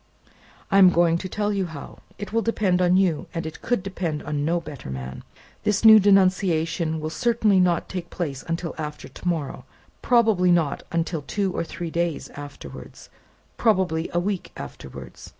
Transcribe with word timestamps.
"I 0.71 0.79
am 0.79 0.89
going 0.89 1.19
to 1.19 1.29
tell 1.29 1.53
you 1.53 1.67
how. 1.67 1.99
It 2.17 2.33
will 2.33 2.41
depend 2.41 2.81
on 2.81 2.97
you, 2.97 3.27
and 3.35 3.45
it 3.45 3.61
could 3.61 3.83
depend 3.83 4.23
on 4.23 4.43
no 4.43 4.59
better 4.59 4.89
man. 4.89 5.23
This 5.63 5.85
new 5.85 5.99
denunciation 5.99 6.99
will 6.99 7.11
certainly 7.11 7.59
not 7.59 7.87
take 7.87 8.09
place 8.09 8.43
until 8.47 8.73
after 8.79 9.07
to 9.07 9.27
morrow; 9.27 9.63
probably 10.01 10.49
not 10.51 10.81
until 10.91 11.21
two 11.21 11.53
or 11.53 11.63
three 11.63 11.91
days 11.91 12.29
afterwards; 12.29 13.09
more 13.13 13.19
probably 13.57 14.09
a 14.11 14.19
week 14.19 14.51
afterwards. 14.57 15.29